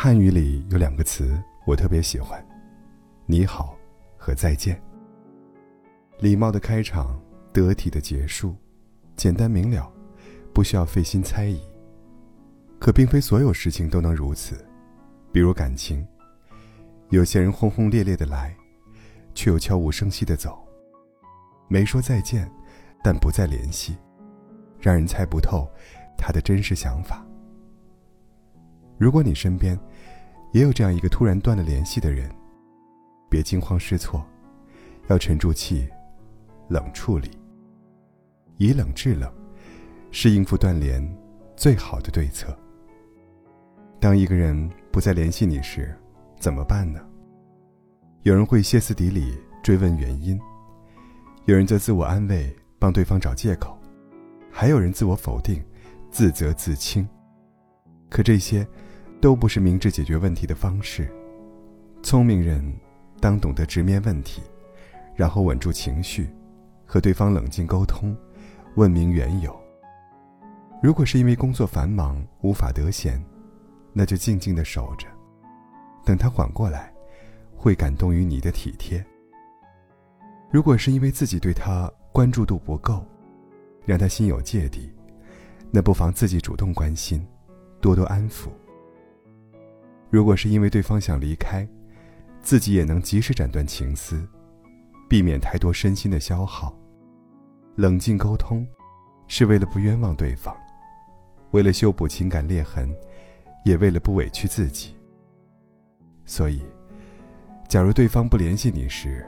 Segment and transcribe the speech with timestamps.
[0.00, 1.36] 汉语里有两个词
[1.66, 2.40] 我特别喜欢
[3.26, 3.76] ，“你好”
[4.16, 4.80] 和“再见”。
[6.22, 7.20] 礼貌的开场，
[7.52, 8.54] 得体的结束，
[9.16, 9.92] 简单明了，
[10.54, 11.60] 不需要费心猜疑。
[12.78, 14.64] 可并非所有事情都能如此，
[15.32, 16.06] 比如感情，
[17.08, 18.56] 有些人轰轰烈烈的来，
[19.34, 20.64] 却又悄无声息的走，
[21.66, 22.48] 没说再见，
[23.02, 23.96] 但不再联系，
[24.78, 25.68] 让人猜不透
[26.16, 27.24] 他的真实想法。
[28.96, 29.78] 如果你身边
[30.52, 32.30] 也有这样一个突然断了联系的人，
[33.28, 34.24] 别惊慌失措，
[35.08, 35.86] 要沉住气，
[36.68, 37.30] 冷处理。
[38.56, 39.30] 以冷制冷，
[40.10, 41.06] 是应付断联
[41.54, 42.56] 最好的对策。
[44.00, 45.94] 当一个人不再联系你时，
[46.40, 47.00] 怎么办呢？
[48.22, 50.40] 有人会歇斯底里追问原因，
[51.44, 53.78] 有人则自我安慰，帮对方找借口，
[54.50, 55.62] 还有人自我否定，
[56.10, 57.06] 自责自轻。
[58.08, 58.66] 可这些。
[59.20, 61.12] 都不是明智解决问题的方式。
[62.02, 62.62] 聪明人
[63.20, 64.42] 当懂得直面问题，
[65.16, 66.28] 然后稳住情绪，
[66.86, 68.16] 和对方冷静沟通，
[68.76, 69.54] 问明缘由。
[70.80, 73.20] 如果是因为工作繁忙无法得闲，
[73.92, 75.08] 那就静静的守着，
[76.04, 76.92] 等他缓过来，
[77.56, 79.04] 会感动于你的体贴。
[80.52, 83.04] 如果是因为自己对他关注度不够，
[83.84, 84.88] 让他心有芥蒂，
[85.72, 87.26] 那不妨自己主动关心，
[87.80, 88.48] 多多安抚。
[90.10, 91.68] 如果是因为对方想离开，
[92.40, 94.26] 自己也能及时斩断情丝，
[95.08, 96.74] 避免太多身心的消耗。
[97.76, 98.66] 冷静沟通，
[99.26, 100.56] 是为了不冤枉对方，
[101.50, 102.88] 为了修补情感裂痕，
[103.64, 104.94] 也为了不委屈自己。
[106.24, 106.62] 所以，
[107.68, 109.24] 假如对方不联系你时，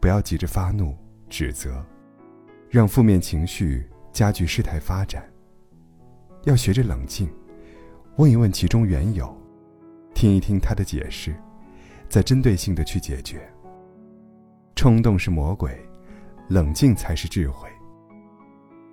[0.00, 0.94] 不要急着发怒
[1.28, 1.84] 指责，
[2.68, 5.24] 让负面情绪加剧事态发展。
[6.44, 7.28] 要学着冷静，
[8.16, 9.39] 问一问其中缘由。
[10.20, 11.34] 听一听他的解释，
[12.10, 13.40] 再针对性的去解决。
[14.76, 15.74] 冲动是魔鬼，
[16.46, 17.66] 冷静才是智慧。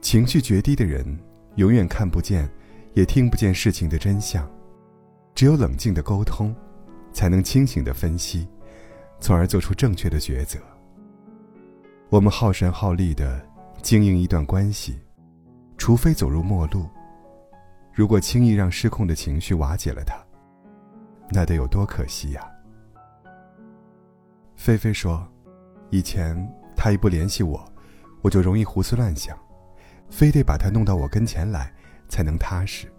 [0.00, 1.18] 情绪决堤的人，
[1.56, 2.48] 永远看不见，
[2.94, 4.48] 也听不见事情的真相。
[5.34, 6.54] 只有冷静的沟通，
[7.12, 8.46] 才能清醒的分析，
[9.18, 10.60] 从而做出正确的抉择。
[12.08, 13.44] 我们耗神耗力的
[13.82, 14.96] 经营一段关系，
[15.76, 16.88] 除非走入末路。
[17.92, 20.16] 如果轻易让失控的情绪瓦解了它，
[21.30, 22.50] 那得有多可惜呀！
[24.54, 25.26] 菲菲说
[25.90, 26.36] ：“以前
[26.76, 27.62] 他一不联系我，
[28.22, 29.38] 我就容易胡思乱想，
[30.08, 31.72] 非得把他弄到我跟前来
[32.08, 32.90] 才能踏实。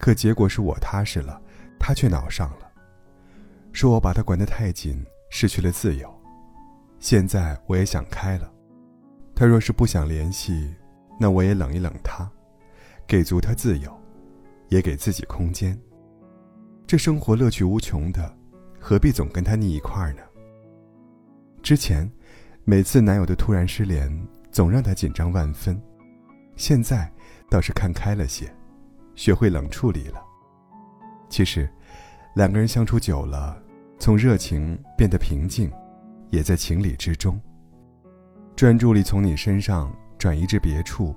[0.00, 1.40] 可结果是我踏实了，
[1.78, 2.72] 他却恼上了，
[3.72, 6.12] 说我把他管得太紧，失去了自由。
[6.98, 8.50] 现在我也想开了，
[9.34, 10.74] 他若是不想联系，
[11.20, 12.28] 那我也冷一冷他，
[13.06, 13.94] 给足他自由，
[14.68, 15.78] 也给自己空间。”
[16.86, 18.30] 这生活乐趣无穷的，
[18.78, 20.20] 何必总跟他腻一块儿呢？
[21.62, 22.08] 之前，
[22.64, 24.12] 每次男友的突然失联，
[24.50, 25.80] 总让他紧张万分。
[26.56, 27.10] 现在
[27.50, 28.54] 倒是看开了些，
[29.14, 30.22] 学会冷处理了。
[31.30, 31.66] 其实，
[32.34, 33.56] 两个人相处久了，
[33.98, 35.72] 从热情变得平静，
[36.28, 37.40] 也在情理之中。
[38.54, 41.16] 专注力从你身上转移至别处，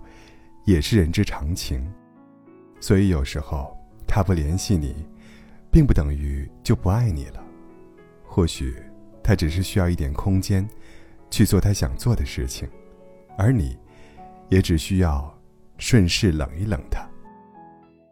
[0.63, 1.85] 也是人之常情。
[2.79, 4.95] 所以有时候他不联系你。
[5.71, 7.43] 并不等于就不爱你了，
[8.23, 8.75] 或许
[9.23, 10.67] 他只是需要一点空间，
[11.29, 12.67] 去做他想做的事情，
[13.37, 13.77] 而你，
[14.49, 15.31] 也只需要
[15.77, 17.07] 顺势冷一冷他，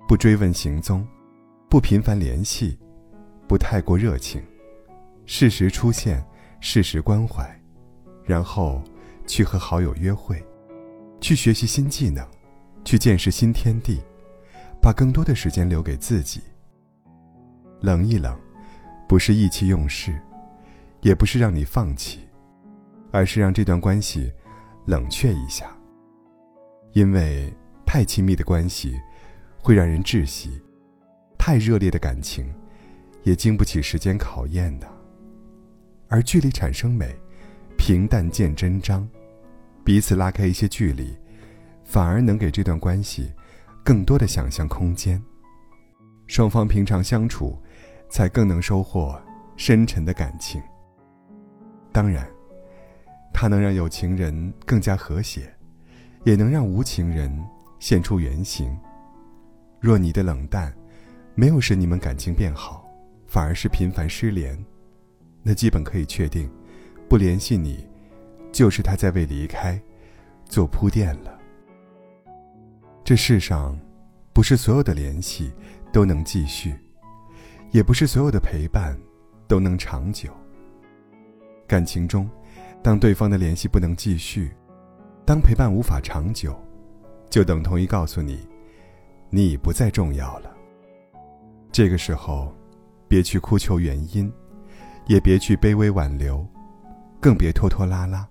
[0.07, 1.07] 不追问行踪，
[1.69, 2.77] 不频繁联系，
[3.47, 4.43] 不太过热情，
[5.25, 6.23] 适时出现，
[6.59, 7.49] 适时关怀，
[8.23, 8.83] 然后
[9.25, 10.43] 去和好友约会，
[11.21, 12.27] 去学习新技能，
[12.83, 14.01] 去见识新天地，
[14.81, 16.41] 把更多的时间留给自己。
[17.85, 18.35] 冷一冷，
[19.07, 20.19] 不是意气用事，
[21.01, 22.21] 也不是让你放弃，
[23.11, 24.33] 而是让这段关系
[24.87, 25.69] 冷却一下。
[26.93, 27.53] 因为
[27.85, 28.99] 太亲密的关系
[29.59, 30.59] 会让人窒息，
[31.37, 32.51] 太热烈的感情
[33.21, 34.87] 也经不起时间考验的。
[36.07, 37.15] 而距离产生美，
[37.77, 39.07] 平淡见真章，
[39.83, 41.15] 彼此拉开一些距离，
[41.83, 43.31] 反而能给这段关系
[43.83, 45.21] 更多的想象空间。
[46.25, 47.55] 双方平常相处。
[48.15, 49.21] 才更能收获
[49.57, 50.63] 深沉的感情。
[51.91, 52.25] 当然，
[53.33, 55.53] 它能让有情人更加和谐，
[56.23, 57.29] 也能让无情人
[57.77, 58.73] 现出原形。
[59.81, 60.73] 若你的冷淡
[61.35, 62.89] 没有使你们感情变好，
[63.27, 64.57] 反而是频繁失联，
[65.43, 66.49] 那基本可以确定，
[67.09, 67.85] 不联系你，
[68.49, 69.77] 就是他在为离开
[70.45, 71.37] 做铺垫了。
[73.03, 73.77] 这世上，
[74.31, 75.51] 不是所有的联系
[75.91, 76.73] 都能继续。
[77.75, 78.97] 也不是所有的陪伴
[79.49, 80.29] 都能长久。
[81.67, 82.29] 感情中，
[82.81, 84.49] 当对方的联系不能继续，
[85.25, 86.57] 当陪伴无法长久，
[87.29, 88.47] 就等同于告诉你，
[89.29, 90.55] 你已不再重要了。
[91.69, 92.55] 这个时候，
[93.09, 94.31] 别去哭求原因，
[95.07, 96.47] 也别去卑微挽留，
[97.19, 98.25] 更别拖拖拉拉。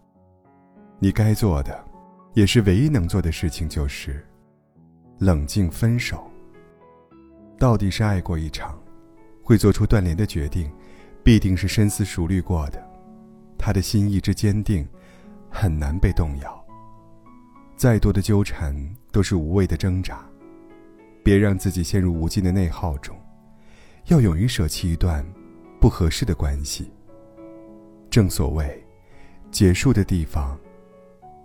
[0.99, 1.85] 你该做的，
[2.32, 4.26] 也是唯一能做的事情，就是
[5.19, 6.25] 冷静分手。
[7.58, 8.75] 到底是爱过一场，
[9.44, 10.69] 会做出断联的决定，
[11.23, 12.82] 必定是深思熟虑过的。
[13.58, 14.88] 他的心意之坚定，
[15.50, 16.64] 很难被动摇。
[17.76, 18.75] 再多的纠缠
[19.12, 20.25] 都是无谓的挣扎，
[21.23, 23.14] 别让自己陷入无尽的内耗中。
[24.06, 25.25] 要勇于舍弃一段
[25.81, 26.91] 不合适的关系。
[28.11, 28.82] 正所谓，
[29.50, 30.58] 结束的地方，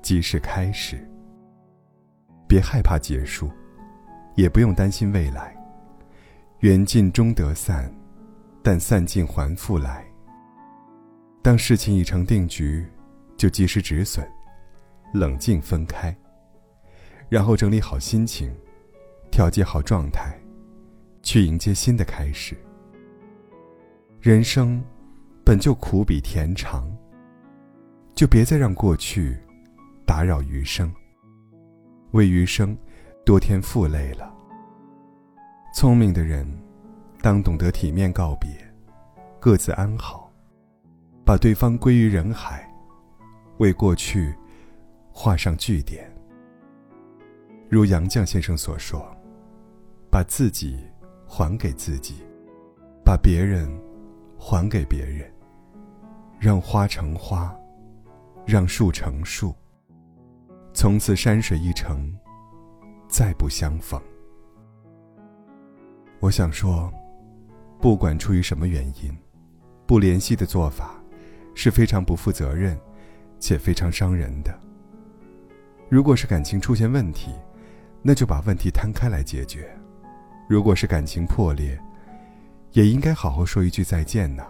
[0.02, 1.06] 即是开始。
[2.48, 3.50] 别害怕结束，
[4.36, 5.56] 也不用担心未来。
[6.60, 7.90] 缘尽终得散，
[8.62, 10.06] 但散尽还复来。
[11.42, 12.86] 当事情已成定局，
[13.38, 14.28] 就及时止损，
[15.14, 16.14] 冷静分开，
[17.30, 18.54] 然后整理好心情，
[19.32, 20.38] 调节好状态，
[21.24, 22.58] 去迎接新的开始。
[24.20, 24.84] 人生
[25.46, 26.92] 本就苦比甜长，
[28.14, 29.38] 就别再让过去
[30.06, 30.94] 打扰余生，
[32.12, 32.78] 为余生
[33.26, 34.36] 多添负累了。
[35.72, 36.46] 聪明的人，
[37.22, 38.50] 当懂得体面告别，
[39.40, 40.30] 各自安好，
[41.24, 42.68] 把对方归于人海，
[43.60, 44.34] 为过去
[45.12, 46.12] 画上句点。
[47.70, 49.08] 如杨绛先生所说
[50.10, 50.80] ：“把自己
[51.28, 52.16] 还给自己，
[53.06, 53.70] 把别人
[54.38, 55.32] 还给别人，
[56.40, 57.56] 让花成花，
[58.44, 59.56] 让树成树。
[60.74, 62.12] 从此山水一程，
[63.08, 64.02] 再不相逢。”
[66.22, 66.94] 我想说，
[67.82, 69.18] 不管出于什么原因，
[69.86, 71.02] 不联系的做法
[71.56, 72.78] 是非常不负责任，
[73.40, 74.54] 且非常伤人的。
[75.88, 77.32] 如果是感情出现问题，
[78.02, 79.62] 那就把问题摊开来解决；
[80.50, 81.80] 如果是感情破裂，
[82.74, 84.46] 也应该好好说一句再见呢。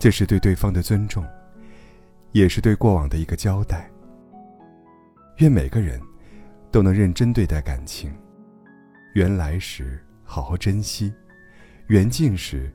[0.00, 1.24] 这是对对方的尊重，
[2.32, 3.88] 也是对过往的一个交代。
[5.38, 6.00] 愿每个人
[6.72, 8.12] 都能认真对待感情，
[9.14, 10.04] 缘来时。
[10.32, 11.12] 好好珍惜，
[11.88, 12.72] 缘尽时，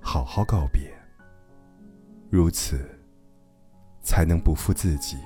[0.00, 0.80] 好好告别。
[2.30, 2.88] 如此，
[4.00, 5.16] 才能不负自己，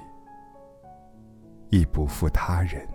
[1.68, 2.88] 亦不负他人。